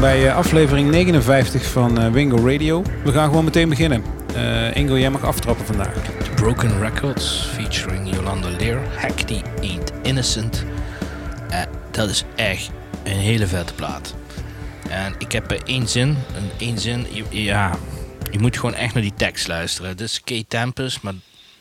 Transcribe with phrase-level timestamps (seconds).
[0.00, 2.82] Bij uh, aflevering 59 van uh, Wingo Radio.
[3.04, 4.04] We gaan gewoon meteen beginnen.
[4.36, 5.94] Uh, Ingo, jij mag aftrappen vandaag.
[6.34, 8.80] Broken Records featuring Yolanda Lear.
[8.96, 10.64] Hackney Ain't Innocent.
[11.90, 12.70] dat is echt
[13.02, 14.14] een hele vette plaat.
[14.88, 16.08] En ik heb één zin.
[16.08, 17.06] Een één zin.
[17.30, 17.76] Ja,
[18.30, 19.96] je moet gewoon echt naar die tekst luisteren.
[19.96, 21.14] Dit is Kate Tempest, maar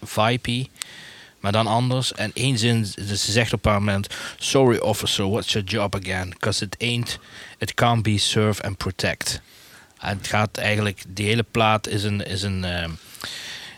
[0.04, 0.68] vibey.
[1.46, 2.14] Maar dan anders.
[2.14, 4.08] En één zin, ze zegt op een moment...
[4.38, 6.30] Sorry officer, what's your job again?
[6.30, 7.20] Because it ain't...
[7.58, 9.42] It can't be serve and protect.
[9.98, 11.04] Het gaat eigenlijk...
[11.08, 12.26] Die hele plaat is een...
[12.26, 12.84] Is een uh,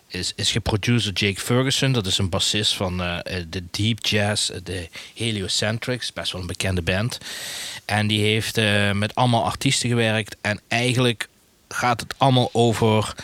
[0.08, 1.92] is, is geproduceerd Jake Ferguson.
[1.92, 3.18] Dat is een bassist van uh,
[3.50, 6.14] de Deep Jazz, de Heliocentrics.
[6.14, 7.18] Best wel een bekende band.
[7.86, 10.36] En die heeft uh, met allemaal artiesten gewerkt.
[10.42, 11.28] En eigenlijk
[11.68, 13.16] gaat het allemaal over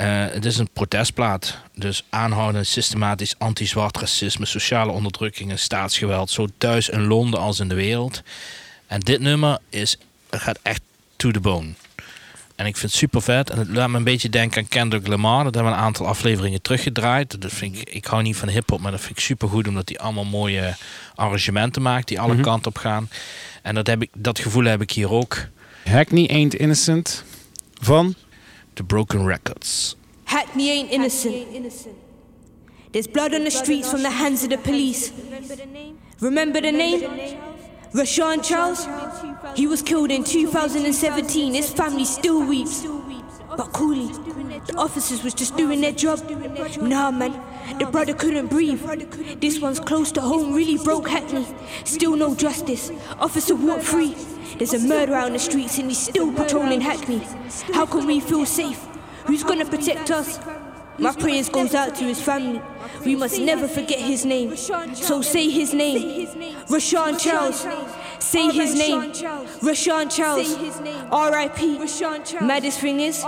[0.00, 1.58] uh, het is een protestplaat.
[1.74, 6.30] Dus aanhouden systematisch anti-zwart racisme, sociale onderdrukking en staatsgeweld.
[6.30, 8.22] Zo thuis in Londen als in de wereld.
[8.86, 9.98] En dit nummer is,
[10.30, 10.80] gaat echt
[11.16, 11.72] to the bone.
[12.54, 13.50] En ik vind het super vet.
[13.50, 15.44] En het laat me een beetje denken aan Kendrick Lamar.
[15.44, 17.40] Dat hebben we een aantal afleveringen teruggedraaid.
[17.40, 19.68] Dat vind ik, ik hou niet van hip-hop, maar dat vind ik super goed.
[19.68, 20.76] Omdat hij allemaal mooie
[21.14, 22.42] arrangementen maakt die alle mhm.
[22.42, 23.08] kanten op gaan.
[23.62, 25.46] En dat, heb ik, dat gevoel heb ik hier ook.
[25.84, 27.24] Hackney Ain't Innocent
[27.80, 28.14] van
[28.76, 29.94] The Broken Records.
[30.24, 31.86] Hackney ain't innocent.
[32.92, 35.12] There's blood on the streets from the hands of the police.
[36.20, 37.00] Remember the name?
[37.92, 38.88] Rashawn Charles?
[39.56, 41.54] He was killed in 2017.
[41.54, 42.84] His family still weeps.
[43.56, 44.08] But coolly,
[44.66, 46.28] the officers was just doing their job.
[46.80, 47.40] Nah, man,
[47.78, 48.80] the brother couldn't breathe.
[49.40, 51.46] This one's close to home, really broke Hackney.
[51.84, 52.90] Still no justice.
[53.18, 54.14] Officer walked free.
[54.58, 57.22] There's a murder out on the streets and he's still patrolling Hackney.
[57.72, 58.80] How can we feel safe?
[59.26, 60.38] Who's gonna protect us?
[60.96, 62.62] My prayers goes out to his family.
[63.04, 64.56] We must never forget his name.
[64.56, 66.28] So say his name.
[66.68, 67.66] Rashawn Charles.
[68.20, 69.10] Say his name.
[69.60, 70.54] Rashawn Charles.
[71.10, 71.78] R.I.P.
[72.46, 73.24] Maddest thing is,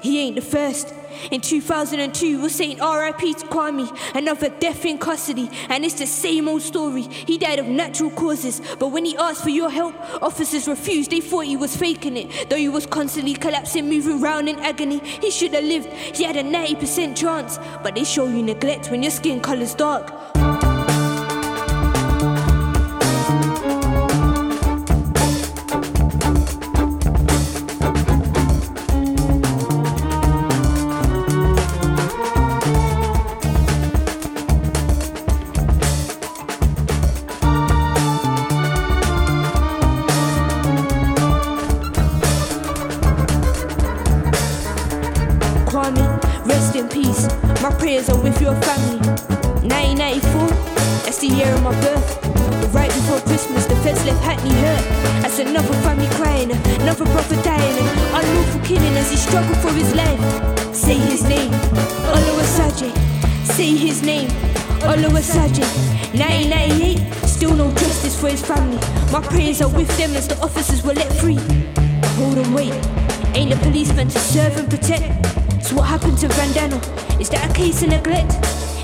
[0.00, 0.94] he ain't the first.
[1.30, 6.48] In 2002, we're saying RIP to Kwame, another death in custody, and it's the same
[6.48, 7.02] old story.
[7.02, 11.10] He died of natural causes, but when he asked for your help, officers refused.
[11.10, 14.98] They thought he was faking it, though he was constantly collapsing, moving around in agony.
[14.98, 19.02] He should have lived, he had a 90% chance, but they show you neglect when
[19.02, 20.41] your skin color's dark.
[65.32, 65.70] Sergeant.
[66.12, 68.76] 1998, still no justice for his family.
[69.10, 71.38] My prayers are with them as the officers were let free.
[72.20, 72.74] Hold on, wait.
[73.34, 75.08] Ain't the police meant to serve and protect?
[75.64, 76.76] So what happened to Vandana?
[77.18, 78.34] Is that a case of neglect?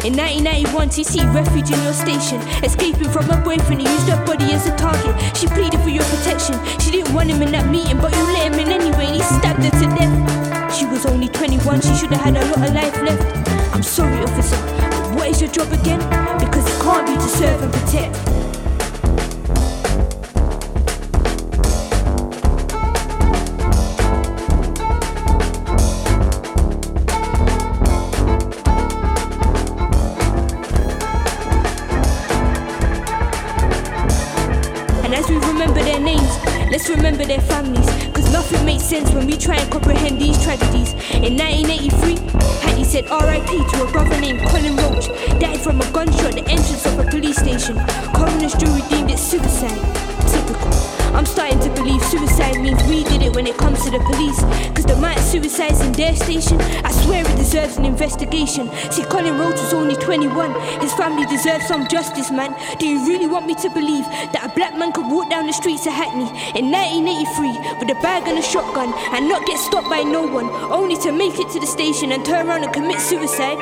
[0.06, 4.54] In 1991, TC refuge in your station, escaping from her boyfriend who used her body
[4.54, 5.12] as a target.
[5.36, 6.54] She pleaded for your protection.
[6.78, 9.22] She didn't want him in that meeting, but you let him in anyway, and he
[9.22, 10.37] stabbed her to death.
[10.76, 13.48] She was only 21, she should have had a lot of life left.
[13.74, 15.98] I'm sorry, officer, but what is your job again?
[16.38, 18.16] Because it can't be to serve and protect.
[35.04, 36.38] And as we remember their names,
[36.70, 38.07] let's remember their families,
[38.50, 40.92] nothing makes sense when we try and comprehend these tragedies.
[41.12, 42.16] In 1983,
[42.62, 45.08] Hattie said RIP to a brother named Colin Roach,
[45.38, 47.76] died from a gunshot at the entrance of a police station.
[48.14, 49.78] Coroner's jury deemed it suicide.
[50.30, 50.97] Typical.
[51.18, 54.38] I'm starting to believe suicide means we did it when it comes to the police.
[54.70, 58.70] Cause the amount of suicides in their station, I swear it deserves an investigation.
[58.92, 60.54] See, Colin Rhodes was only 21.
[60.80, 62.54] His family deserves some justice, man.
[62.78, 65.52] Do you really want me to believe that a black man could walk down the
[65.52, 69.90] streets of Hackney in 1983 with a bag and a shotgun and not get stopped
[69.90, 73.00] by no one, only to make it to the station and turn around and commit
[73.00, 73.58] suicide?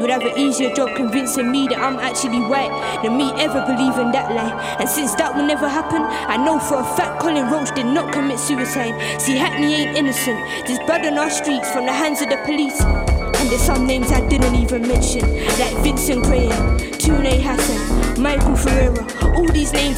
[0.00, 2.70] Would have an easier job convincing me that I'm actually white
[3.02, 4.76] than me ever believing that lie.
[4.78, 8.12] And since that will never happen, I know for a fact Colin Roach did not
[8.12, 8.94] commit suicide.
[9.20, 10.38] See, Hackney ain't innocent.
[10.66, 12.80] There's blood on our streets from the hands of the police.
[12.80, 15.22] And there's some names I didn't even mention,
[15.58, 16.78] like Vincent Graham,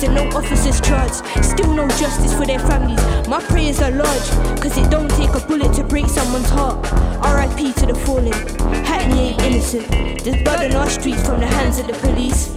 [0.00, 1.24] names and no officers charged.
[1.44, 3.00] Still no justice for their families.
[3.28, 4.30] My prayers are large,
[4.60, 6.78] cause it don't take a bullet to break someone's heart.
[7.22, 8.32] RIP to the fallen.
[8.84, 9.88] Hackney ain't innocent.
[10.24, 12.50] There's blood on our streets from the hands of the police.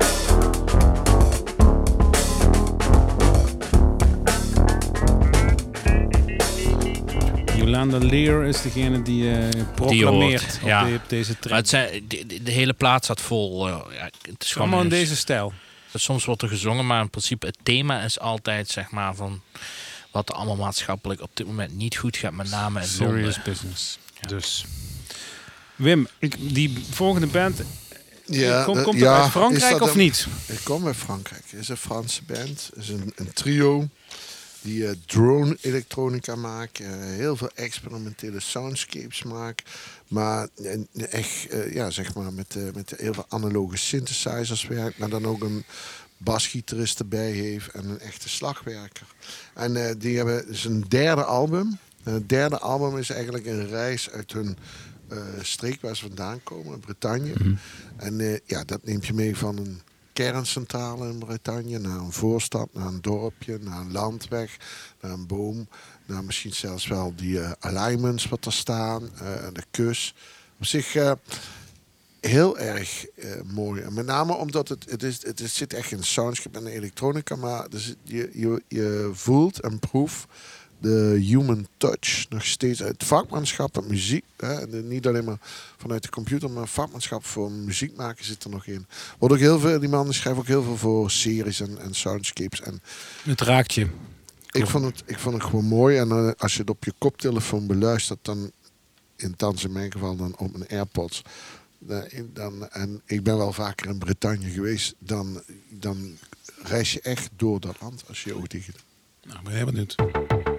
[7.58, 9.38] Jolanda Lear is degene die uh,
[9.76, 10.84] proclameert hoort, op, ja.
[10.86, 11.58] de- op deze Maar track.
[11.58, 12.06] het zijn,
[12.44, 13.68] de, hele plaat staat vol.
[13.68, 15.54] eh, ja, het is gewoon Allemaal in deze stijl.
[15.94, 19.42] Soms wordt er gezongen, maar in principe het thema is altijd zeg maar van
[20.12, 23.44] wat er allemaal maatschappelijk op dit moment niet goed gaat, met name in Serious Londen.
[23.54, 24.00] business.
[24.28, 24.66] Dus.
[25.76, 27.62] Wim, ik, die volgende band,
[28.26, 30.28] Ja, komt, dat- komt ja, dat uit Frankrijk of een- niet?
[30.46, 31.44] Ik kom uit Frankrijk.
[31.50, 32.70] Het is een Franse band.
[32.74, 33.88] Het is een, een trio
[34.62, 36.80] die eh, drone elektronica maakt.
[36.80, 39.70] eh, heel veel experimentele soundscapes maakt.
[40.14, 40.48] Maar
[41.10, 44.98] echt, eh, ja, zeg maar, met, eh, met heel veel analoge synthesizers werkt.
[44.98, 45.64] Maar dan ook een
[46.18, 49.06] basgitarist erbij heeft en een echte slagwerker.
[49.54, 51.78] En eh, die hebben dus een derde album.
[52.04, 54.58] En het derde album is eigenlijk een reis uit hun
[55.42, 57.34] streek waar ze vandaan komen, Bretagne.
[57.98, 59.82] En eh, ja, dat neemt je mee van een
[60.14, 64.58] kerncentrale in Bretagne naar een voorstad, naar een dorpje, naar een landweg,
[65.02, 65.68] naar een boom,
[66.06, 70.14] naar misschien zelfs wel die eh, alignments wat er staan, eh, de kus.
[70.60, 71.12] Op zich eh,
[72.20, 73.06] heel erg
[73.46, 73.82] mooi.
[73.82, 77.66] En met name omdat het, het, is, het, zit echt in soundscape en elektronica, maar
[77.70, 80.26] zit- je, je, je voelt en proeft
[80.80, 84.24] de human touch nog steeds uit vakmanschap en muziek.
[84.38, 85.38] Hè, en niet alleen maar
[85.78, 88.86] vanuit de computer, maar vakmanschap voor muziek maken zit er nog in.
[89.20, 92.62] Wordt ook heel veel, die man schrijft ook heel veel voor series en, en soundscapes.
[92.62, 92.82] En
[93.24, 93.88] Het raakt je.
[94.54, 95.98] Ik vond, het, ik vond het gewoon mooi.
[95.98, 98.52] En eh, als je het op je koptelefoon beluistert, dan,
[99.16, 99.34] in
[99.64, 101.22] in mijn geval dan op mijn AirPods.
[102.34, 104.96] Dan, en ik ben wel vaker in Bretagne geweest.
[105.00, 106.18] Dan, dan
[106.64, 108.84] reis je echt door dat land als je dicht doet.
[109.24, 110.53] Nou, ik ben heel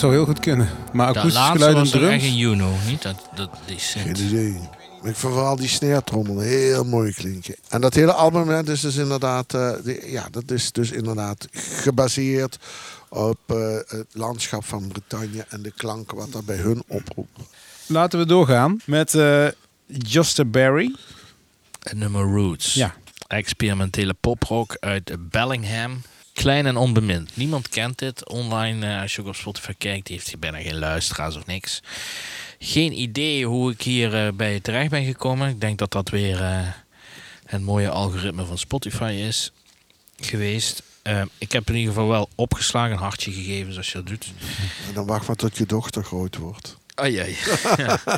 [0.00, 0.68] zou heel goed kunnen.
[0.92, 2.24] Maar Dat akoestisch laatste geluid en was toch echt drums...
[2.32, 3.02] een Juno, niet?
[3.02, 4.52] Dat, dat, die Geen idee.
[5.00, 7.54] Maar ik vind vooral die sneertrommel heel mooi klinken.
[7.68, 11.48] En dat hele album hè, dus is inderdaad, eh, die- ja, dat is dus inderdaad
[11.52, 12.58] gebaseerd
[13.08, 17.38] op eh, het landschap van Bretagne en de klanken wat dat bij hun oproept.
[17.86, 19.46] Laten we doorgaan met eh
[19.86, 20.94] Juster Barry.
[21.82, 22.74] Het nummer Roots.
[22.74, 22.94] Ja.
[23.26, 26.02] Experimentele poprock uit Bellingham.
[26.32, 27.36] Klein en onbemind.
[27.36, 28.28] Niemand kent dit.
[28.28, 31.82] Online, eh, als je ook op Spotify kijkt, heeft hij bijna geen luisteraars of niks.
[32.58, 35.48] Geen idee hoe ik hier eh, bij terecht ben gekomen.
[35.48, 36.68] Ik denk dat dat weer eh,
[37.44, 39.52] het mooie algoritme van Spotify is
[40.16, 40.82] geweest.
[41.38, 44.32] Ik heb in ieder geval wel opgeslagen, een hartje gegeven zoals je dat doet.
[44.88, 46.76] En dan wacht maar tot je dochter groot wordt.
[47.00, 47.30] Oh jee.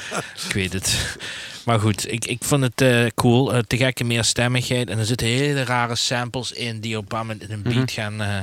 [0.46, 1.16] ik weet het.
[1.64, 3.54] Maar goed, ik, ik vond het eh, cool.
[3.54, 4.90] Eh, te gekke meerstemmigheid.
[4.90, 8.38] En er zitten hele rare samples in die op een in een beat gaan, eh,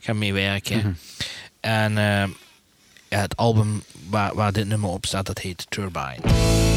[0.00, 0.98] gaan meewerken.
[1.60, 2.28] En eh,
[3.08, 6.71] ja, het album waar, waar dit nummer op staat, dat heet Turbine.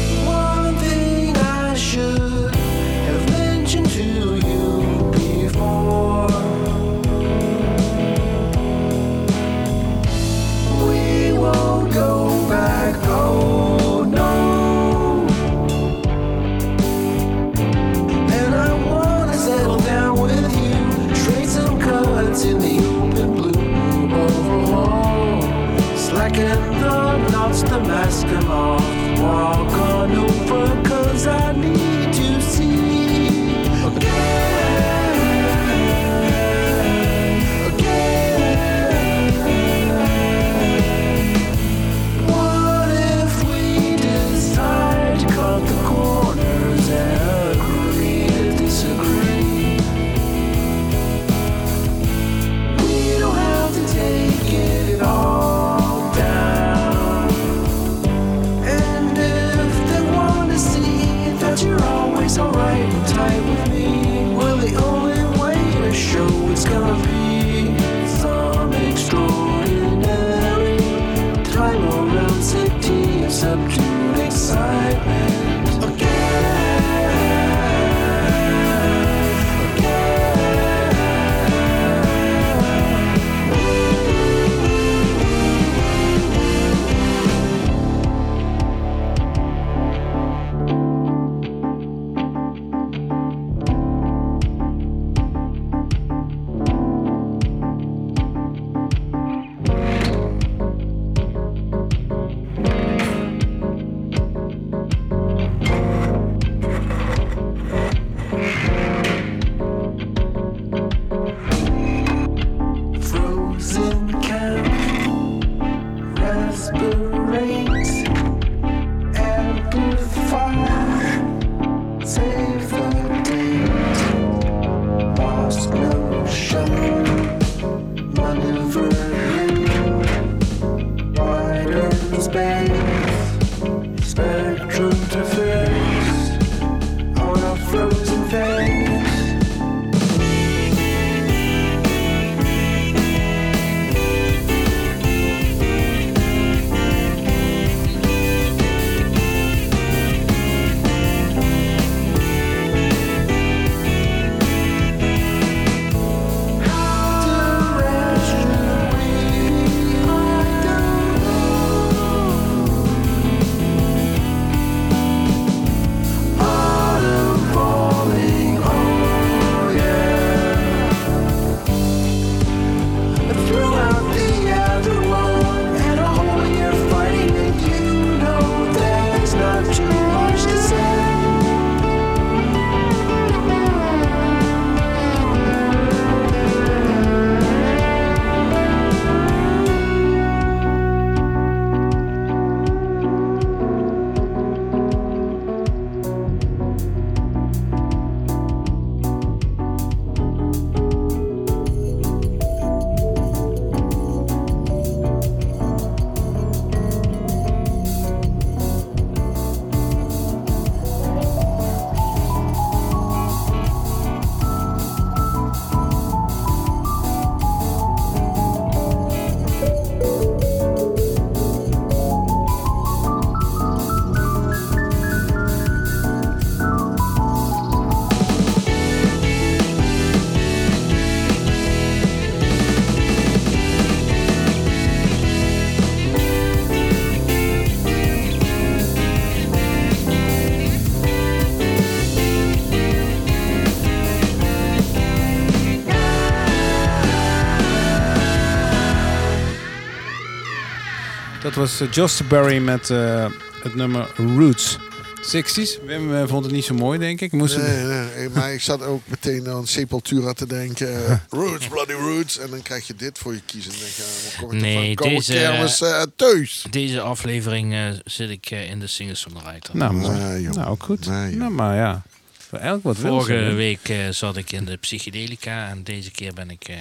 [251.56, 253.26] Was uh, Joss Barry met eh,
[253.62, 254.78] het nummer Roots.
[255.26, 255.84] 60s.
[255.86, 257.32] Wim eh, vond het niet zo mooi, denk ik.
[257.32, 261.06] Moest Nee, nee, nee, maar ik zat ook meteen aan Sepultura te denken.
[261.06, 262.38] eh, roots, bloody roots.
[262.38, 263.70] En dan krijg je dit voor je kiezen.
[263.70, 266.64] Dan denk je, kom ik Nee, deze- kermis eh, thuis.
[266.70, 269.76] Deze aflevering eh, zit ik eh, in de singer-songwriter.
[269.76, 270.54] nou, joh.
[270.54, 271.06] nou, ook goed.
[271.06, 272.02] Nou, maar ja.
[272.48, 276.32] Voor elk wat wil Vorige week eh, zat ik in de psychedelica en deze keer
[276.34, 276.68] ben ik...
[276.68, 276.76] eh,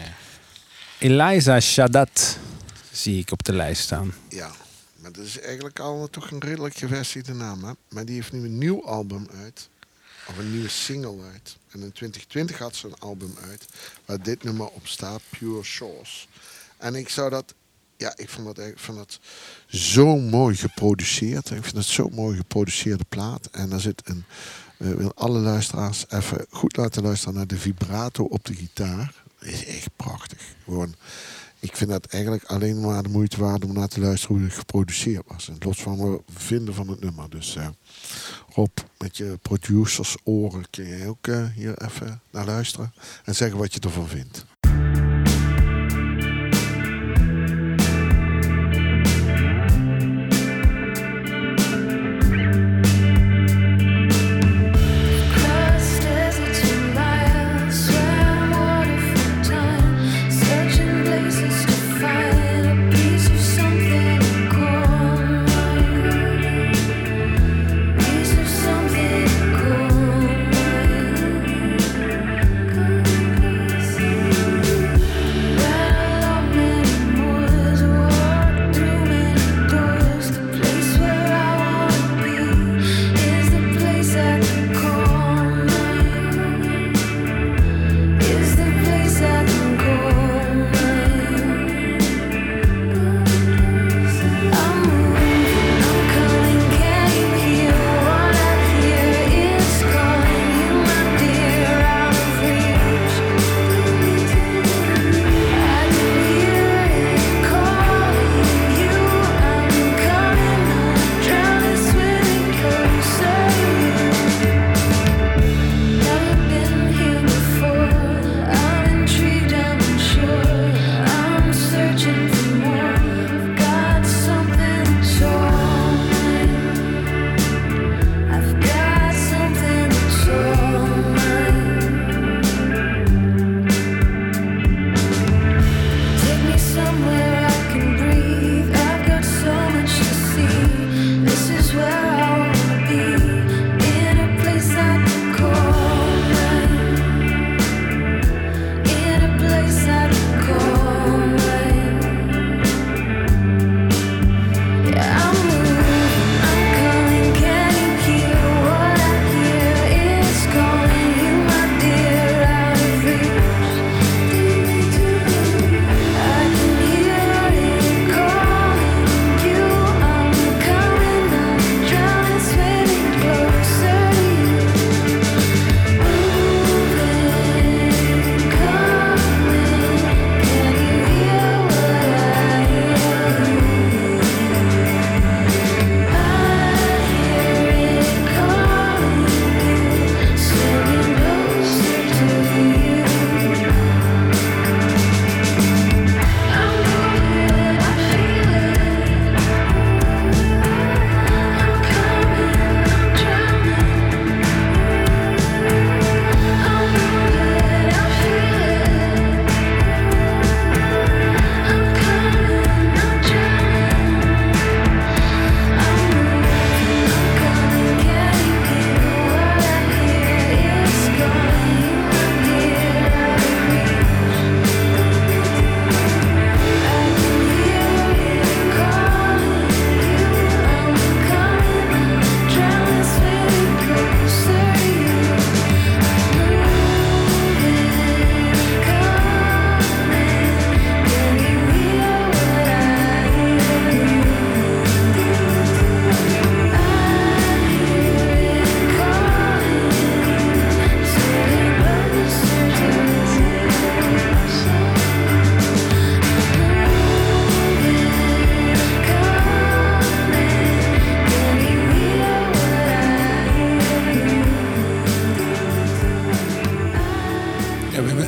[1.00, 2.38] Eliza Shadat
[2.92, 4.14] zie ik op de lijst staan.
[4.30, 4.52] Ja,
[5.06, 7.64] maar dat is eigenlijk al toch een redelijk gevestigde naam.
[7.64, 7.72] Hè?
[7.90, 9.70] Maar die heeft nu een nieuw album uit.
[10.28, 11.58] Of een nieuwe single uit.
[11.70, 13.66] En in 2020 had ze een album uit.
[14.06, 16.28] Waar dit nummer op staat, Pure Shores.
[16.78, 17.54] En ik zou dat...
[17.98, 19.20] Ja, ik vond dat, vond dat
[19.68, 21.50] zo mooi geproduceerd.
[21.50, 23.50] Ik vind het zo mooi geproduceerde plaat.
[23.52, 24.26] En daar zit een...
[24.78, 29.24] eh, wil alle luisteraars even goed laten luisteren naar de vibrato op de gitaar.
[29.40, 30.42] Dat is echt prachtig.
[30.64, 30.96] Gewoon
[31.66, 34.56] ik vind dat eigenlijk alleen maar de moeite waard om naar te luisteren hoe het
[34.56, 35.50] geproduceerd was.
[35.50, 37.30] En los van we vinden van het nummer.
[37.30, 37.68] Dus eh,
[38.50, 42.94] Rob, met je producers oren kun je ook eh, hier even naar luisteren.
[43.24, 44.46] En zeggen wat je ervan vindt.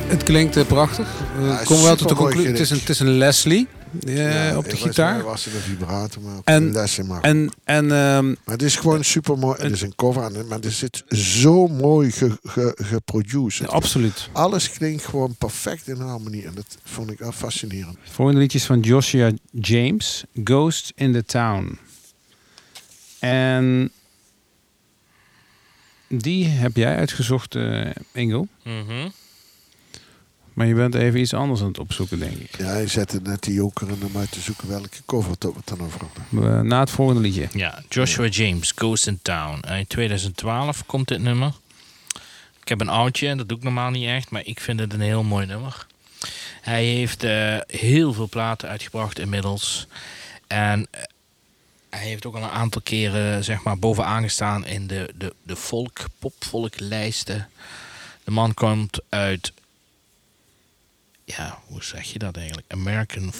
[0.08, 1.08] Het klinkt eh, prachtig.
[1.38, 2.48] We Ja, komen wel tot de conclusie.
[2.50, 3.66] Het is, een, het is een Leslie.
[4.06, 5.14] eh, Ja, op de gitaar.
[5.14, 7.20] mij was het een vibrato, maar op En- de lessen maar.
[7.20, 9.62] En, en ehm, maar het is gewoon super mooi.
[9.62, 13.68] Het is een cover, aan, maar het zit zo mooi ge, ge, geproduced.
[13.68, 14.28] absoluut.
[14.32, 16.44] Alles klinkt gewoon perfect in harmonie.
[16.46, 17.96] En dat vond ik wel fascinerend.
[18.10, 21.78] Volgende liedje is van Joshua James, Ghost in the Town.
[23.18, 23.90] En
[26.08, 28.46] die heb jij uitgezocht, eh Ingo.
[28.64, 29.08] Mhm.
[30.58, 32.58] Maar je bent even iets anders aan het opzoeken, denk ik.
[32.58, 35.52] Ja, hij zette net die joker in om uit te zoeken welke cover het we
[35.64, 36.56] dan over hadden.
[36.56, 37.48] Eh, na het volgende liedje.
[37.52, 39.68] Ja, Joshua James, Ghost in Town.
[39.68, 41.52] In 2012 komt dit nummer.
[42.60, 45.00] Ik heb een oudje, dat doe ik normaal niet echt, maar ik vind het een
[45.00, 45.86] heel mooi nummer.
[46.60, 49.86] Hij heeft eh, heel veel platen uitgebracht inmiddels.
[50.46, 51.02] En eh,
[51.90, 55.56] hij heeft ook al een aantal keren zeg maar, bovenaan gestaan in de, de, de
[55.56, 57.48] volk, popvolklijsten.
[58.24, 59.52] De man komt uit,
[61.36, 62.72] ja, hoe zeg je dat eigenlijk?
[62.72, 63.32] American,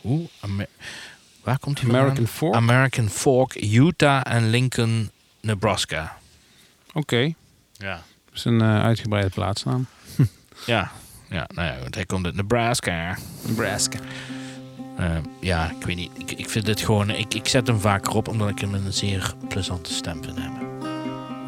[0.00, 0.28] hoe?
[0.40, 0.68] Amer-
[1.42, 2.04] Waar komt hij vandaan?
[2.04, 2.54] American Fork?
[2.54, 5.10] American Fork, Utah en Lincoln,
[5.40, 6.18] Nebraska.
[6.92, 7.32] Oké,
[7.72, 8.02] Ja.
[8.24, 9.86] dat is een eh, uitgebreide plaatsnaam.
[10.66, 10.90] Ja,
[11.30, 13.16] ja nou ja, want hij komt uit Nebraska.
[13.46, 13.98] Nebraska.
[14.96, 16.10] Eh, ja, ik weet niet.
[16.18, 17.10] Ik, ik vind het gewoon...
[17.10, 20.60] Ik, ik zet hem vaker op omdat ik hem een zeer plezante stem vind hebben.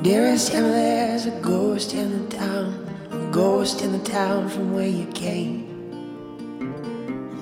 [0.03, 2.75] Dearest Emma, there's a ghost in the town,
[3.13, 5.57] a ghost in the town from where you came.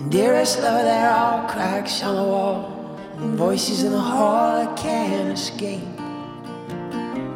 [0.08, 5.32] Dearest love, there are cracks on the wall, and voices in the hall that can't
[5.32, 5.82] escape.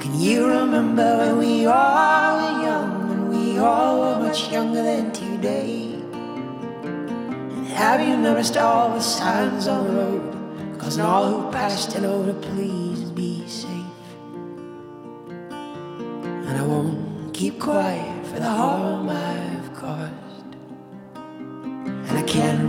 [0.01, 5.11] Can you remember when we all were young, when we all were much younger than
[5.11, 5.95] today?
[6.13, 12.07] And have you noticed all the signs on the road, causing all who passed and
[12.07, 13.81] over please be safe?
[16.51, 20.20] and I won't keep quiet for the harm I've caused.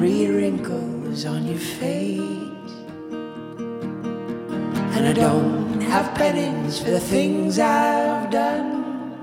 [0.02, 2.74] Read wrinkles on your face.
[4.96, 9.14] And I don't have pennies for the things I've done.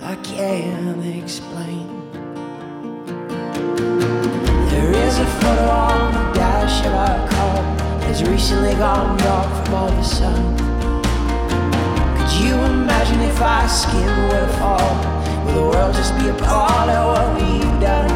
[0.00, 1.88] I can't explain.
[4.70, 9.74] There is a photo on the dash of our car that's recently gone dark from
[9.74, 10.56] all the sun.
[12.16, 15.44] Could you imagine if our skin were to fall?
[15.46, 18.13] Will the world just be a part of what we've done?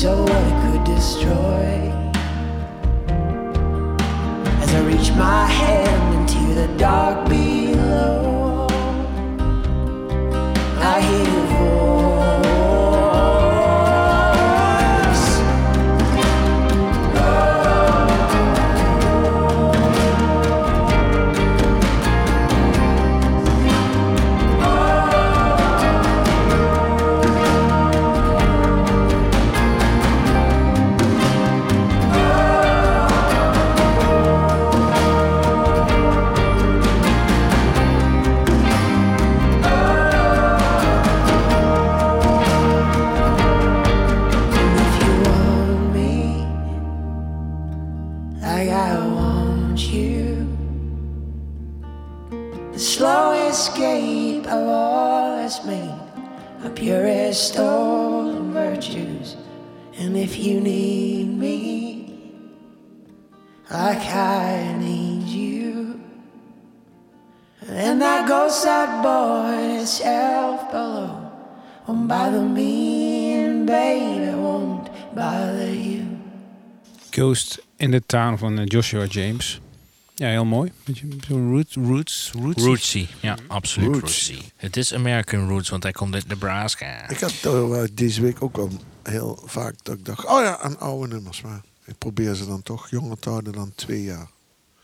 [0.00, 1.97] So what it could destroy
[4.68, 8.66] As I reach my hand into the dark below.
[10.78, 11.37] I hear
[77.88, 79.60] in the Town van eh, Joshua James.
[80.14, 80.72] Ja, heel mooi.
[80.84, 82.62] Beetje zo roots, roots, roots.
[82.62, 83.06] Rootsy.
[83.20, 84.00] Ja, absoluut Roots.
[84.28, 84.42] Rootsy.
[84.56, 87.08] Het is American Roots, want hij komt uit Nebraska.
[87.08, 88.70] Ik had uh, deze week ook al
[89.02, 91.40] heel vaak dat ik dacht, oh ja, aan oude nummers.
[91.42, 94.28] Maar ik probeer ze dan toch jonger te houden dan twee jaar.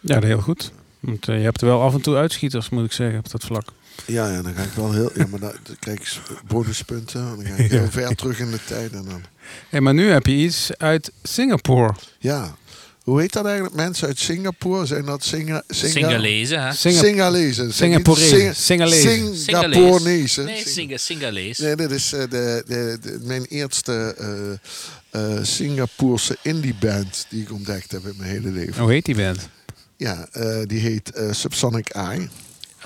[0.00, 0.72] Ja, dat heel goed.
[1.00, 3.44] Want eh, je hebt er wel af en toe uitschieters, moet ik zeggen, op dat
[3.44, 3.68] vlak.
[4.06, 5.10] Ja, ja, dan ga ik wel heel...
[5.14, 7.20] Ja, maar dan, dan krijg ik bonuspunten.
[7.20, 8.92] en Dan ga ik heel ver terug in de tijd.
[8.92, 9.22] En dan,
[9.68, 11.94] Hey, maar nu heb je iets uit Singapore.
[12.18, 12.56] ja.
[13.04, 13.74] Hoe heet dat eigenlijk?
[13.74, 14.86] Mensen uit Singapore?
[14.86, 16.72] Zijn dat Singa, Singa, Singalezen, hè?
[16.72, 17.72] Singa- Singalezen.
[17.74, 18.56] Singaporezen.
[18.56, 19.36] Singalezen.
[19.36, 20.44] Singaporenezen.
[20.44, 21.58] Nee, Singa, Singalees.
[21.58, 27.42] Nee, dit is eh, de, de, de- mijn eerste eh eh Singapoorse indie band die
[27.42, 28.82] ik ontdekt heb in mijn hele leven.
[28.82, 29.48] Hoe heet die band?
[29.96, 32.28] Ja, eh, die heet eh, Subsonic Eye.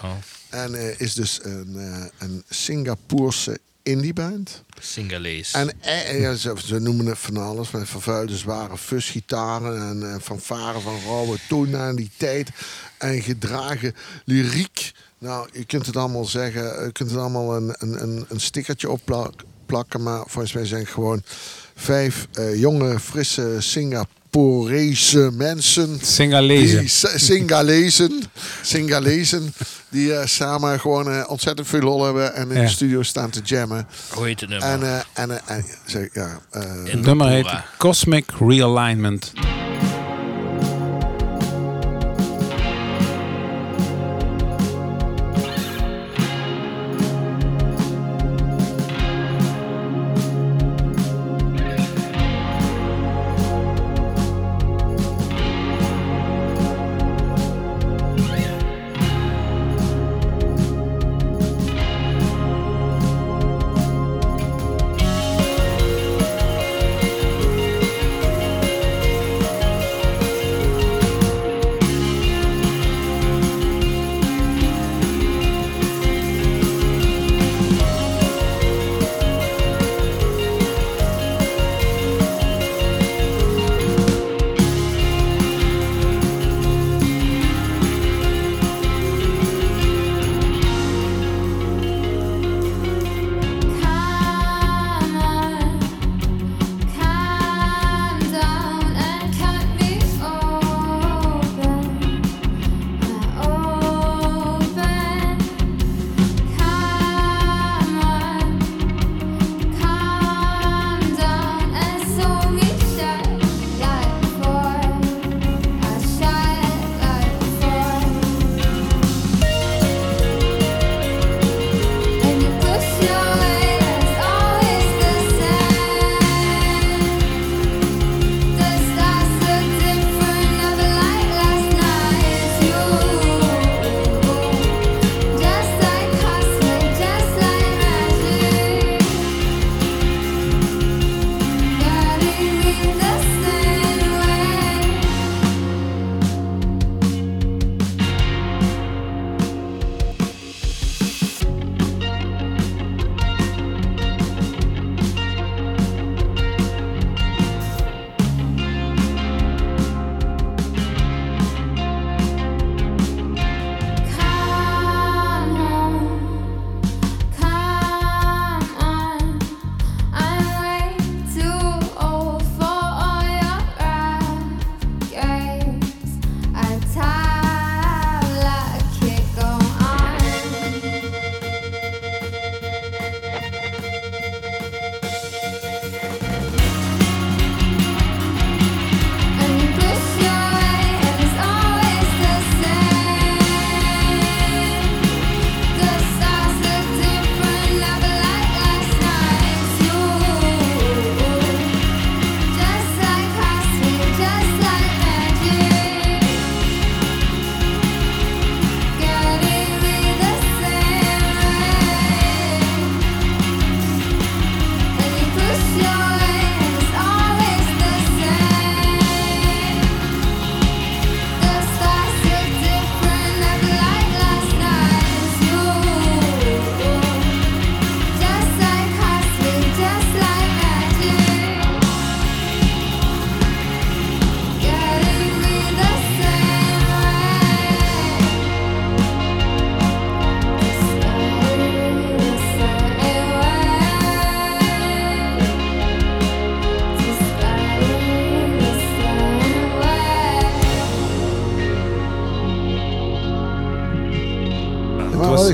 [0.02, 0.10] Oh,
[0.48, 4.62] En eh, is dus een, eh, een Singapoerse indieband.
[4.80, 5.52] Singalees.
[5.52, 7.70] En eh, ja, ze, ze noemen het van alles.
[7.70, 12.50] Met vervuilde zware fusgitaren en eh, fanfaren van rauwe tonaliteit.
[12.98, 14.92] En gedragen lyriek.
[15.18, 16.62] Nou, je kunt het allemaal zeggen.
[16.62, 20.02] Je kunt het allemaal een, een, een, een stickertje opplakken.
[20.02, 21.22] Maar volgens mij zijn het gewoon
[21.74, 25.98] vijf eh, jonge, frisse Singaporese mensen.
[26.02, 26.80] Singalezen.
[26.80, 28.22] Die Singalezen.
[28.62, 29.54] Singalezen.
[29.90, 32.34] Die eh, samen gewoon eh, ontzettend veel lol hebben.
[32.34, 32.62] En in Ja.
[32.62, 33.86] de studio staan te jammen.
[34.14, 34.68] Hoe heet het nummer?
[34.68, 36.38] En, eh, en, eh, en zeg, ja,
[36.84, 37.48] Het nummer heet.
[37.76, 39.32] Cosmic Realignment.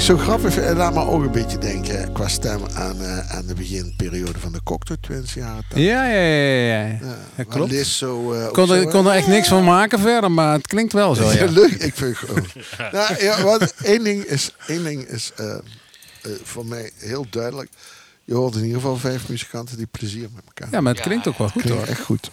[0.04, 3.54] Zo grappig het laat me ook een beetje denken qua stem aan, eh, aan de
[3.54, 5.64] beginperiode van de Cocktail Twins jaren.
[5.74, 6.98] Ja, ja, ja, ja.
[7.36, 7.44] ja.
[7.48, 7.70] Klopt.
[7.70, 10.92] Liz zo, eh, kon, er, kon er echt niks van maken verder, maar het klinkt
[10.92, 11.30] wel zo.
[11.32, 11.44] Ja.
[11.44, 12.46] Leuk, ik vind het gewoon.
[12.92, 15.60] nou, ja, wat, één ding is, één ding is eh, eh,
[16.42, 17.70] voor mij heel duidelijk.
[18.24, 21.08] Je hoort in ieder geval vijf muzikanten die plezier met elkaar Ja, maar het Ja,
[21.08, 21.88] klinkt ook wel goed Klinkt hoor.
[21.90, 22.30] echt goed.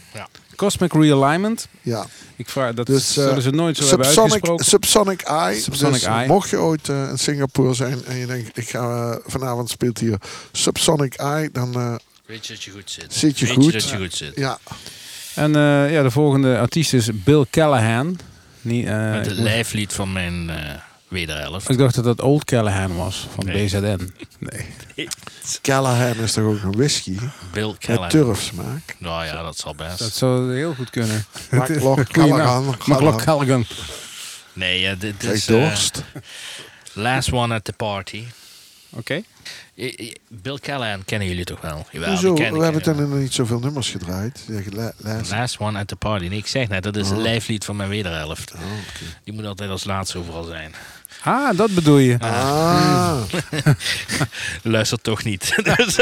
[0.56, 1.68] Cosmic Realignment.
[1.82, 2.06] Ja.
[2.36, 4.66] Ik vraag, dat Dus, eh, zullen ze nooit zo hebben Subsonic, uitgesproken.
[4.66, 5.60] Subsonic Eye.
[5.60, 6.28] Subsonic dus, Eye.
[6.28, 10.00] Mocht je ooit eh, in Singapore zijn en je denkt, ik ga, eh, vanavond speelt
[10.00, 10.18] hier
[10.52, 13.14] Subsonic Eye, dan eh, Weet je dat je goed zit.
[13.14, 13.74] Zit je Weet goed?
[13.74, 14.36] dat je goed zit.
[14.36, 14.58] ja.
[15.36, 18.20] En eh, ja, de volgende artiest is Bill Callahan.
[18.62, 20.74] Niet, eh, Met ik, het lijflied van mijn eh
[21.12, 21.70] wederhelft.
[21.70, 23.66] ik dacht dat dat Old Callahan was van Nee.
[23.66, 24.12] BZN.
[24.40, 24.66] Nee.
[25.62, 27.18] Callahan is toch ook een whisky?
[27.54, 28.10] Bill Met Callahan.
[28.10, 28.96] turfsmaak.
[28.98, 30.00] Nou ja, dat zal best.
[30.00, 31.26] Dat zou heel goed kunnen.
[31.52, 32.06] McLaughlin.
[32.08, 33.66] Callahan.
[34.54, 35.46] Nee, ja, dit is...
[35.46, 36.04] dorst.
[36.94, 38.24] last one at the party.
[38.90, 39.22] Oké.
[40.28, 41.86] Bill Callahan kennen jullie toch wel?
[41.92, 42.34] Jawel, Hoezo?
[42.34, 44.44] We hebben toen nog niet zoveel nummers gedraaid.
[44.48, 46.28] Ja, la- laatst- Last one at the party.
[46.28, 47.24] Nee, ik zeg net, dat is het Oh.
[47.24, 48.54] lijflied van mijn wederhelft.
[48.54, 49.06] Oh, oké.
[49.24, 50.74] Die moet altijd als laatste overal zijn.
[51.24, 52.20] Ah, dat bedoel je.
[52.20, 53.22] Ah,
[54.64, 55.56] Luistert toch niet.
[55.76, 55.98] Dus-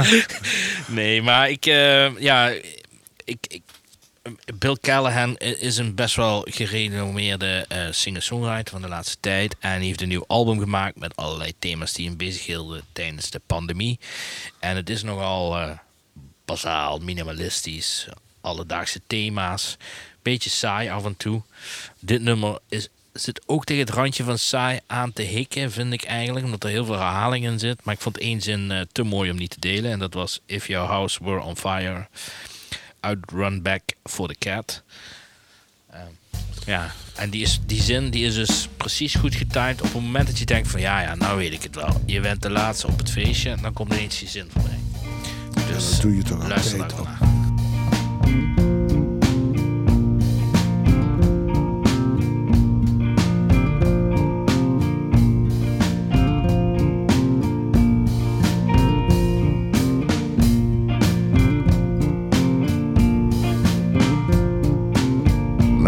[0.86, 2.48] nee, maar ik, eh, ja,
[3.24, 3.62] ik, ik,
[4.58, 9.56] Bill Callahan is een best wel gerenommeerde eh singer-songwriter van de laatste tijd.
[9.60, 13.40] En hij heeft een nieuw album gemaakt met allerlei thema's die hem bezighielden tijdens de
[13.46, 13.98] pandemie.
[14.58, 15.70] En het is nogal eh
[16.44, 18.06] bazaal, minimalistisch,
[18.40, 19.76] alledaagse thema's.
[20.22, 21.42] Beetje saai af en toe.
[22.00, 22.88] Dit nummer is,
[23.20, 26.44] zit ook tegen het randje van saai aan te hikken, vind ik eigenlijk.
[26.44, 27.84] Omdat er heel veel herhaling in zit.
[27.84, 29.90] Maar ik vond één zin eh, te mooi om niet te delen.
[29.90, 32.08] En dat was: If your house were on fire,
[33.06, 34.82] I'd run back for the cat.
[35.90, 36.00] Eh,
[36.66, 40.26] ja, en die, is, die zin die is dus precies goed getimed op het moment
[40.26, 42.02] dat je denkt van ja, ja, nou weet ik het wel.
[42.06, 44.78] Je bent de laatste op het feestje en dan komt ineens die zin voorbij.
[45.66, 47.08] Dus dat doe je toch altijd op.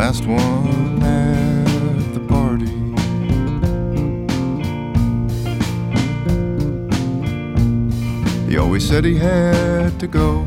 [0.08, 2.72] Last one at the party.
[8.50, 10.46] He always said he had to go.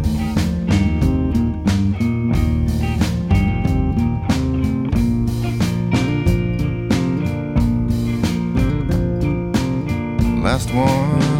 [10.41, 11.30] Last one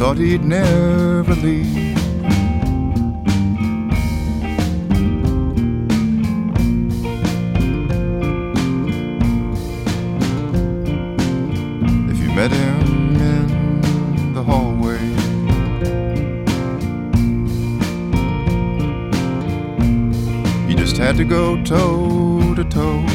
[0.00, 1.76] thought he'd never leave.
[12.08, 15.02] If you met him in the hallway,
[20.66, 23.09] you just had to go toe to toe.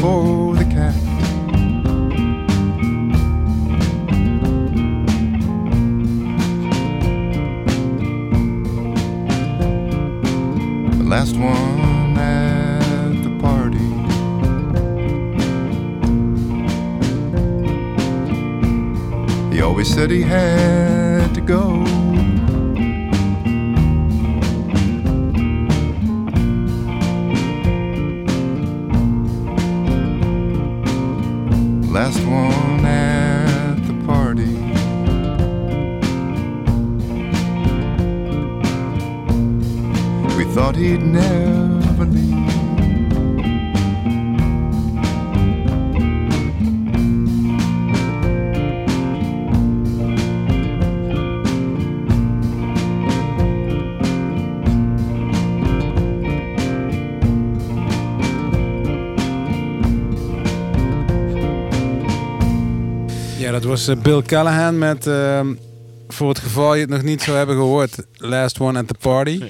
[0.00, 0.94] For the cat.
[10.98, 13.88] The last one at the party.
[19.54, 21.89] He always said he had to go.
[32.26, 34.54] One at the party.
[40.36, 41.69] We thought he'd never
[63.60, 65.54] dat was eh, Bill Callahan met, ehm,
[66.08, 69.40] voor het geval je het nog niet zou hebben gehoord, Last One at the Party.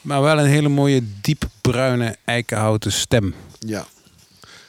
[0.00, 3.34] maar wel een hele mooie diepbruine eikenhouten stem.
[3.58, 3.86] Ja.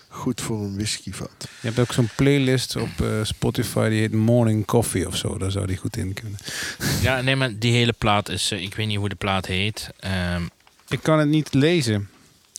[0.07, 1.29] Goed voor een whiskyvat.
[1.39, 5.37] Je hebt ook zo'n playlist op eh, Spotify die heet Morning Coffee of zo.
[5.37, 6.39] Daar zou die goed in kunnen.
[7.01, 8.51] Ja, nee, maar die hele plaat is...
[8.51, 9.89] eh, ik weet niet hoe de plaat heet.
[9.99, 10.41] Ehm,
[10.87, 12.09] Ik kan het niet lezen.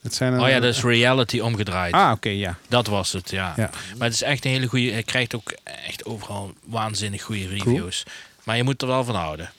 [0.05, 1.93] Het zijn een, oh ja, dat is Reality omgedraaid.
[1.93, 2.57] Ah, oké, ja.
[2.67, 3.53] Dat was het, ja.
[3.57, 3.69] ja.
[3.97, 4.91] Maar het is echt een hele goede...
[4.91, 8.03] Hij krijgt ook echt overal waanzinnig goede reviews.
[8.43, 9.51] Maar je moet er wel van houden.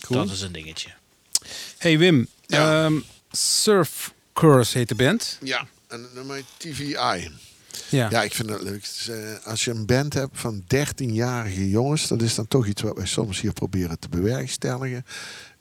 [0.00, 0.24] Cool.
[0.26, 0.88] Dat is een dingetje.
[1.78, 2.84] Hey Wim, Ja.
[2.84, 2.94] ehm,
[3.32, 5.38] Surf Curse heet de band.
[5.42, 5.66] Ja.
[5.88, 7.30] En nummer TVI.
[7.88, 8.08] Ja.
[8.10, 8.88] Ja, ik vind het leuk.
[9.08, 12.96] Eh, als je een band hebt van 13-jarige jongens, dat is dan toch iets wat
[12.96, 15.04] wij soms hier proberen te bewerkstelligen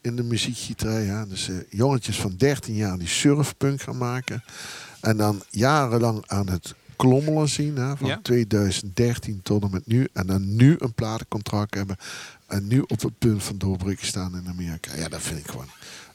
[0.04, 1.04] in de muziekgieterij.
[1.06, 1.26] Ja.
[1.26, 4.43] Dus eh, jongetjes van 13 jaar die surfpunk gaan maken.
[5.01, 8.20] En dan jarenlang aan het klommelen zien, hè, van Ja.
[8.24, 10.08] 2013 tot en met nu.
[10.14, 11.97] En dan nu een platencontract hebben.
[12.47, 14.95] En nu op het punt van doorbreken staan in Amerika.
[14.95, 15.68] Ja, dat vind ik gewoon.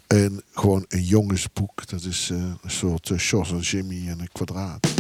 [0.07, 1.87] een gewoon een jongensboek.
[1.87, 4.98] Dat is eh, een soort uh, en Jimmy en een kwadraat.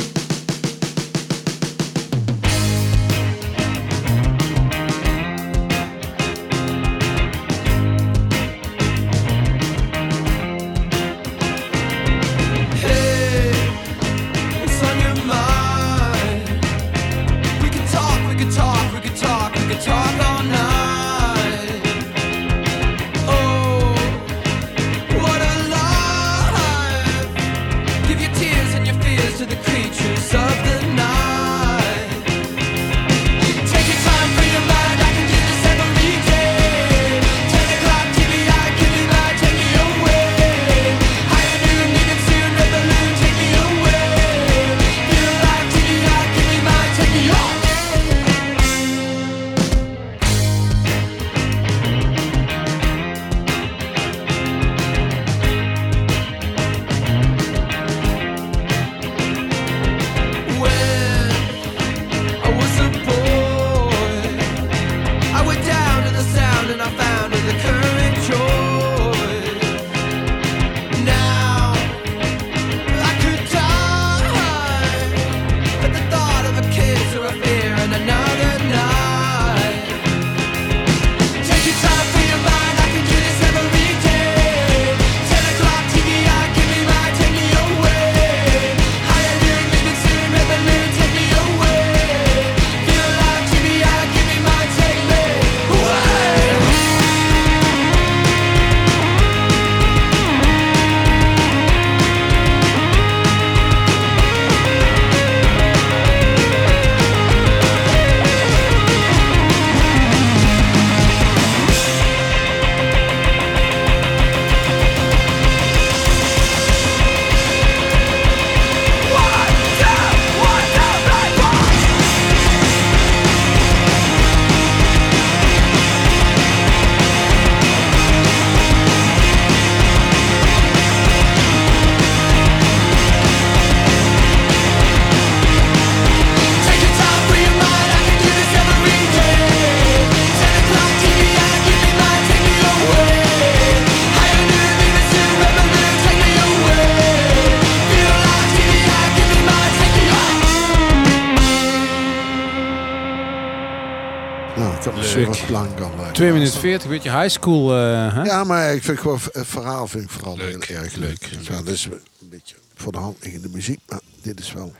[156.58, 157.76] 40, weet je, high school.
[157.76, 158.22] eh, hè?
[158.22, 161.28] Ja, maar ik vind gewoon het verhaal vind ik vooral heel erg leuk.
[161.42, 164.72] Ja, dat is een beetje voor de hand liggende muziek, maar dit is wel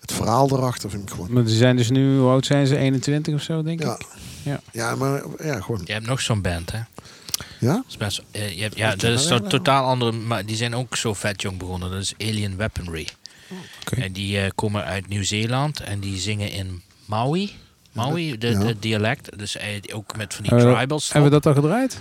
[0.00, 1.32] het verhaal erachter vind ik gewoon.
[1.32, 2.76] Maar die zijn dus nu, hoe oud zijn ze?
[2.76, 4.06] 21 of zo, denk Ja, ik.
[4.42, 4.60] Ja.
[4.72, 5.80] ja maar ja, gewoon.
[5.84, 6.78] Je hebt nog zo'n band, hè?
[7.60, 7.72] Ja?
[7.74, 10.74] Dat is best, eh, je hebt, ja, dat is een totaal andere, maar die zijn
[10.74, 11.90] ook zo vet jong begonnen.
[11.90, 13.08] Dat is Alien Weaponry.
[13.80, 14.00] Oké.
[14.00, 17.50] En die eh, komen uit Nieuw-Zeeland en die zingen in Maui.
[17.92, 18.58] Maui, de, Ja.
[18.58, 19.38] de dialect.
[19.38, 21.12] Dus eh, ook met van die we- tribals.
[21.12, 22.00] Hebben we dat al gedraaid?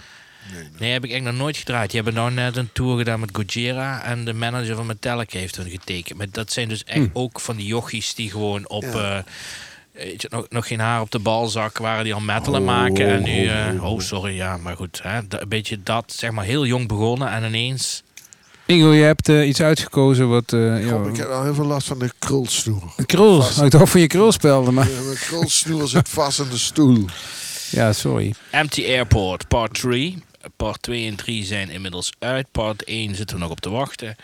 [0.79, 1.91] Nee, heb ik echt nog nooit gedraaid.
[1.91, 5.55] Die hebben nou net een tour gedaan met Gojira en de manager van Metallica heeft
[5.55, 6.17] hun getekend.
[6.17, 7.09] Maar dat zijn dus echt Hm.
[7.13, 8.83] ook van die jochies die gewoon op...
[8.83, 9.17] Ja.
[9.17, 9.23] eh,
[10.03, 12.65] weet je, nog, nog geen haar op de balzak waren die al metal aan Oh,
[12.67, 13.07] maken.
[13.07, 13.47] En nu...
[13.47, 13.99] oh, eh, oh, oh.
[13.99, 14.99] sorry, ja, maar goed.
[15.03, 18.03] Hè, een beetje dat, zeg maar, heel jong begonnen en ineens...
[18.67, 20.53] Ingo, je hebt eh, iets uitgekozen wat...
[20.53, 22.93] eh ja, Goh, ik heb wel heel veel last van de krulsnoer.
[23.05, 23.41] Krul.
[23.41, 23.59] Vast.
[23.59, 24.89] Oh, ik dacht van je krulspelden, maar...
[24.89, 27.05] Ja, Mijn krulsnoer zit vast in de stoel.
[27.71, 28.33] Ja, sorry.
[28.51, 30.23] Empty Airport, part 3.
[30.55, 32.47] Part 2 en 3 zijn inmiddels uit.
[32.51, 34.15] Part 1 zitten we nog op te wachten.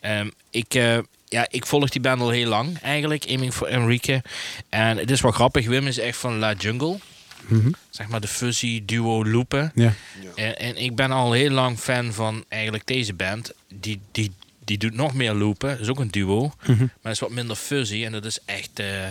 [0.00, 4.22] Ehm, ik, eh, ja, ik volg die band al heel lang eigenlijk, Aiming for Enrique.
[4.68, 6.98] En het is wel grappig, Wim is echt van La Jungle.
[7.90, 9.72] Zeg maar de fuzzy duo loopen.
[9.74, 9.94] Ja.
[10.34, 13.52] En, en ik ben al heel lang fan van eigenlijk deze band.
[13.74, 14.32] Die, die,
[14.64, 15.70] die doet nog meer loopen.
[15.70, 16.52] Dat is ook een duo.
[17.02, 18.04] Maar is wat minder fuzzy.
[18.04, 18.78] En dat is echt...
[18.78, 19.08] eh,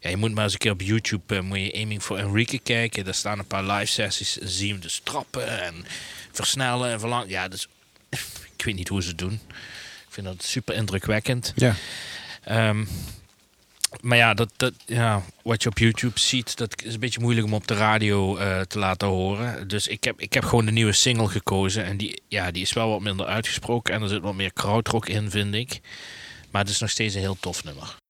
[0.00, 1.36] ja, je moet maar eens een keer op YouTube...
[1.36, 3.04] eh, moet je Aiming for Enrique kijken.
[3.04, 4.36] Daar staan een paar live sessies.
[4.40, 5.74] Dan zie je hem dus trappen en
[6.32, 7.28] versnellen en verlangen.
[7.28, 7.68] Ja, dus...
[8.56, 9.32] ik weet niet hoe ze het doen.
[9.32, 11.52] Ik vind dat super indrukwekkend.
[11.56, 11.74] Ja.
[12.44, 12.84] Ehm,
[14.00, 17.46] maar ja, dat, dat, ja, wat je op YouTube ziet, dat is een beetje moeilijk
[17.46, 19.68] om op de radio eh, te laten horen.
[19.68, 21.84] Dus ik heb, ik heb gewoon de nieuwe single gekozen.
[21.84, 23.94] En die, ja, die is wel wat minder uitgesproken.
[23.94, 25.80] En er zit wat meer krautrock in, vind ik.
[26.50, 28.01] Maar het is nog steeds een heel tof nummer.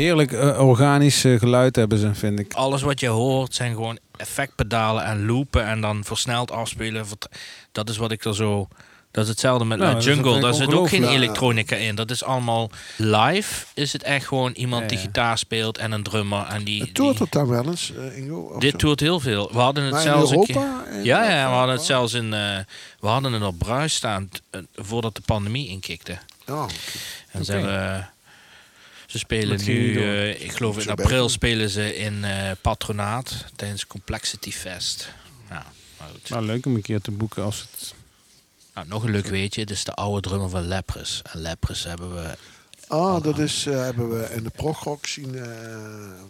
[0.00, 2.52] Heerlijk eh, organisch eh, geluid hebben ze, vind ik.
[2.54, 7.04] Alles wat je hoort zijn gewoon effectpedalen en loopen en dan versneld afspelen.
[7.72, 8.68] Dat is wat ik er zo...
[9.12, 10.40] Dat is hetzelfde met, Nou, met Jungle.
[10.40, 11.94] Daar zit ook geen elektronica in.
[11.94, 13.64] Dat is allemaal live.
[13.74, 16.46] Is het echt gewoon iemand Ja, die gitaar speelt en een drummer.
[16.46, 18.36] En die, Het toert het dan wel eens, eh, Ingo?
[18.40, 18.76] Of dit zo?
[18.76, 19.48] toert heel veel.
[19.52, 20.84] We hadden het Maar in zelfs een keer- Europa?
[21.02, 22.34] Ja, ja, we hadden het zelfs in.
[22.34, 22.58] eh,
[23.00, 24.28] we hadden het op Bruis staan
[24.74, 26.18] voordat de pandemie inkikte.
[26.48, 26.64] Oh.
[27.30, 28.10] En ze, hebben,
[29.10, 34.50] ze spelen nu, eh, ik geloof in april spelen ze in eh, Patronaat tijdens Complexity
[34.50, 35.12] Fest.
[35.48, 35.66] Ja,
[35.98, 36.28] maar goed.
[36.28, 37.94] Nou, leuk om een keer te boeken als het...
[38.74, 41.22] Nou, nog een leuk weetje, dit is de oude drummer van Leprous.
[41.32, 42.36] En Leprous hebben we.
[42.88, 45.48] Ah, dat is, eh, hebben we in de progrock zien, eh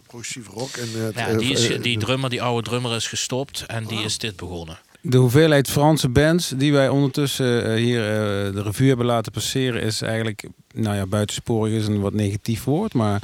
[0.07, 0.75] progressieve rock.
[0.77, 4.35] En, Ja, die, is, die drummer, die oude drummer is gestopt en die is dit
[4.35, 4.79] begonnen.
[5.01, 9.81] De hoeveelheid Franse bands die wij ondertussen eh, hier eh, de revue hebben laten passeren...
[9.81, 10.43] is eigenlijk,
[10.73, 13.21] nou ja, buitensporig is een wat negatief woord, maar...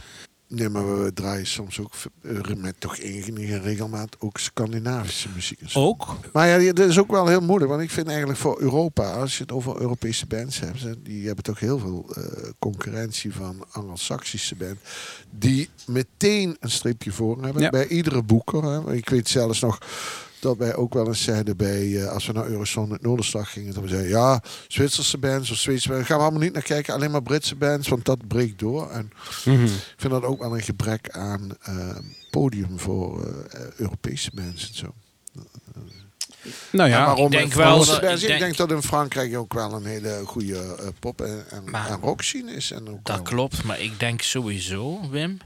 [0.50, 5.60] Nee, maar we draaien soms ook eh, met toch enige regelmaat ook Scandinavische muziek.
[5.74, 6.18] Ook?
[6.34, 7.72] Maar ja, dat is ook wel heel moeilijk.
[7.72, 11.44] Want ik vind eigenlijk voor Europa, als je het over Europese bands hebt, die hebben
[11.44, 12.10] toch heel veel
[12.60, 14.80] concurrentie van Anglo-Saxische bands.
[15.30, 17.62] Die meteen een streepje voor hebben.
[17.62, 17.70] Ja.
[17.70, 18.64] Bij iedere boeker.
[18.64, 18.94] Hè.
[18.94, 19.80] Ik weet zelfs nog
[20.40, 23.74] dat wij ook wel eens zeiden bij, eh, als we naar Eurozone het Noorderslag gingen,
[23.74, 26.94] dat we zeiden, ja, Zwitserse bands of Zweedse bands, gaan we allemaal niet naar kijken,
[26.94, 28.90] alleen maar Britse bands, want dat breekt door.
[28.92, 29.12] En
[29.46, 29.64] Mhm.
[29.64, 31.96] ik vind dat ook wel een gebrek aan eh,
[32.32, 34.94] podium voor eh, Europese bands en zo.
[36.72, 39.74] Nou Ja, waarom ik denk wel dat- ik denk- denk dat in Frankrijk ook wel
[39.74, 42.72] een hele goede pop- en, en, en is.
[42.72, 45.38] En ook Dat wel- klopt, maar ik denk sowieso, Wim,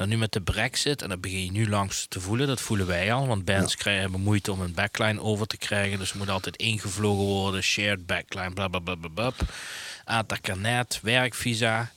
[0.00, 2.86] dat nu met de brexit, en dat begin je nu langs te voelen, dat voelen
[2.86, 6.16] wij al, want bands krijgen, hebben moeite om een backline over te krijgen, dus er
[6.16, 9.32] moet altijd ingevlogen worden, shared backline, bla bla bla bla bla.
[11.02, 11.90] Werkvisa.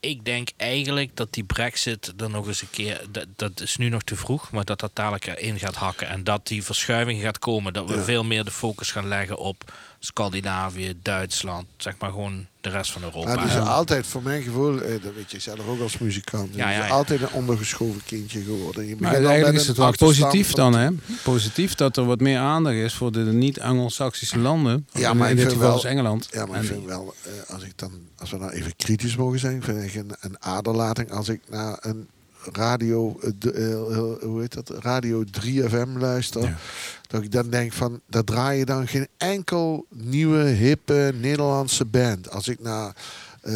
[0.00, 3.88] Ik denk eigenlijk dat die brexit er nog eens een keer, dat, dat is nu
[3.88, 7.38] nog te vroeg, maar dat dat dadelijk erin gaat hakken en dat die verschuiving gaat
[7.38, 8.02] komen, dat we Ja.
[8.02, 9.72] veel meer de focus gaan leggen op
[10.02, 13.32] Scandinavië, Duitsland, zeg maar gewoon de rest van Europa.
[13.32, 16.54] Ja, het is altijd, voor mijn gevoel, eh, dat weet je zelf ook als muzikant,
[16.54, 16.94] Ja, het ja, is ja.
[16.94, 18.86] altijd een ondergeschoven kindje geworden.
[18.86, 20.88] Je maar eigenlijk is het wel positief dan, hè?
[21.22, 24.86] Positief dat er wat meer aandacht is voor de niet-Anglo-Saxische landen.
[24.92, 26.28] Ja, In- maar in ik dit vind geval wel- dus Engeland.
[26.32, 29.16] Ja, maar En- ik vind wel, eh, als, ik dan, als we nou even kritisch
[29.16, 32.08] mogen zijn, vind ik een, een aderlating als ik naar een
[32.52, 36.42] radio, eh, de- eh, eh, hoe heet dat, radio 3FM luister.
[36.42, 36.56] Ja.
[37.06, 42.30] Dat ik dan denk van, daar draai je dan geen enkel nieuwe, hippe Nederlandse band.
[42.30, 42.94] Als ik naar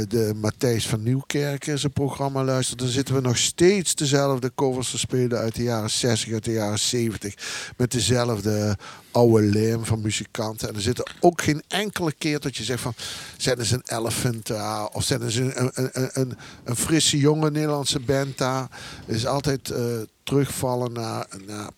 [0.08, 4.98] de Matthijs van Nieuwkerken zijn programma luister, dan zitten we nog steeds dezelfde covers te
[4.98, 7.34] spelen uit de jaren 60, uit de jaren 70.
[7.76, 8.76] Met dezelfde
[9.14, 10.68] oude leem van muzikanten.
[10.68, 12.94] En er zit er ook geen enkele keer dat je zegt van,
[13.36, 18.00] zetten ze een Elephant daar, of zetten ze een, een, een, een, frisse jonge Nederlandse
[18.00, 18.68] band daar.
[19.06, 19.84] Het is altijd eh,
[20.22, 21.70] terugvallen naar, naar.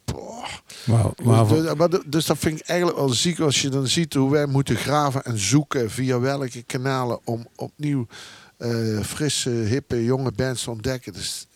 [0.86, 3.86] Wauw, waarvoor- Dus, maar de- dus dat vind ik eigenlijk wel ziek als je dan
[3.86, 8.06] ziet hoe wij moeten graven en zoeken via welke kanalen om opnieuw
[8.56, 11.12] eh, frisse, hippe, jonge bands te ontdekken.
[11.12, 11.46] Dus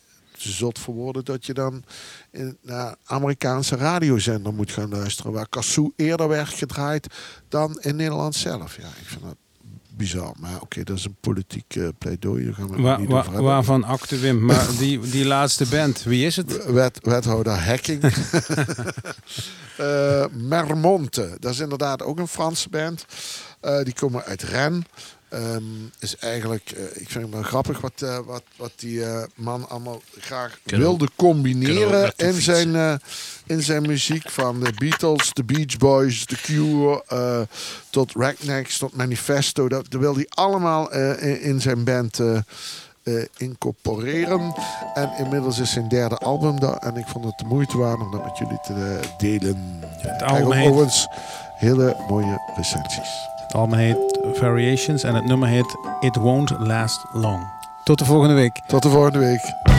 [0.48, 1.84] zot voor woorden dat je dan
[2.62, 5.32] naar Amerikaanse radiozender moet gaan luisteren.
[5.32, 7.06] Waar Kassou eerder werd gedraaid
[7.48, 8.76] dan in Nederland zelf.
[8.76, 9.36] Ja, ik vind dat
[9.96, 10.32] bizar.
[10.38, 12.52] Maar oké, dat is een politiek eh, pleidooi.
[12.54, 14.44] Gaan we Waar- waar- waarvan acte Wim?
[14.46, 16.64] Maar die, die laatste band, wie is het?
[16.64, 18.02] Wet, wethouder Hacking.
[20.32, 23.04] Mermonte, dat is inderdaad ook een Franse band.
[23.60, 24.84] Eh, die komen uit Rennes.
[25.30, 25.62] Ehm,
[25.98, 29.68] is eigenlijk, eh, ik vind het wel grappig wat, eh, wat, wat die eh, man
[29.68, 32.42] allemaal graag Kunnen wilde combineren in fietsen.
[32.72, 33.00] zijn,
[33.46, 34.30] in zijn muziek.
[34.30, 37.48] Van de Beatles, de Beach Boys, The Cure,
[37.90, 39.68] tot Ragnax, tot Manifesto.
[39.68, 42.18] Dat, dat wil hij allemaal in, in zijn band
[43.36, 44.54] incorporeren.
[44.94, 46.76] En inmiddels is zijn derde album daar.
[46.76, 49.80] En ik vond het de moeite waard om dat met jullie te delen.
[49.96, 51.06] Het album heet- overigens
[51.56, 53.28] hele mooie recensies.
[53.50, 57.42] Het album heet Variations en het nummer heet It Won't Last Long.
[57.84, 58.60] Tot de volgende week.
[58.66, 59.69] Tot de volgende week.